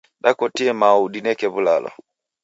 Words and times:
Dakotie 0.23 0.71
mao 0.79 0.97
udineke 1.05 1.47
w'ulalo. 1.53 1.89